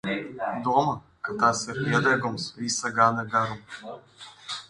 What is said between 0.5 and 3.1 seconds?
Domā, ka tas ir iedegums visa